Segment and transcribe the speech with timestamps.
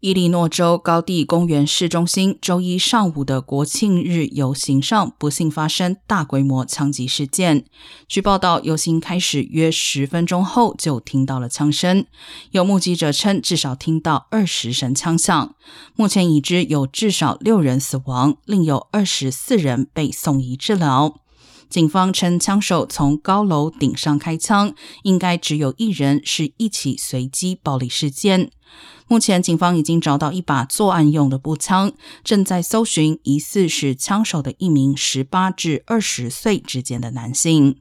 [0.00, 7.64] 伊利诺州高地公园市中心周一上午的国庆日游行上，不幸发生大规模枪击事件。
[8.06, 12.06] 据报道，游行开始约十分钟后就听到了枪声，
[12.52, 15.56] 有目击者称至少听到二十声枪响。
[15.96, 21.16] 目前已知有至少六人死亡，另有二十四人被送医治疗。
[21.68, 28.50] 警方称，枪手从高楼顶上开枪，应该只有一人，是一起随机暴力事件。
[29.06, 31.92] 目前，警方已经找到一把作案用的步枪，
[32.24, 37.76] 正在搜寻疑似是枪手的一名十八至二十岁之间的男性。